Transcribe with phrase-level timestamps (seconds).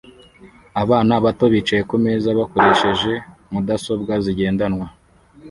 [0.81, 3.11] Abana bato bicaye kumeza bakoresheje
[3.51, 4.87] mudasobwa zigendanwa